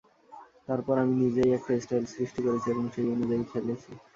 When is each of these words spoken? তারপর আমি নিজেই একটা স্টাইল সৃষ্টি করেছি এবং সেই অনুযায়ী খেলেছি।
তারপর 0.67 0.95
আমি 0.97 1.13
নিজেই 1.21 1.51
একটা 1.57 1.73
স্টাইল 1.81 2.05
সৃষ্টি 2.13 2.39
করেছি 2.45 2.67
এবং 2.69 2.85
সেই 2.93 3.07
অনুযায়ী 3.15 3.43
খেলেছি। 3.51 3.91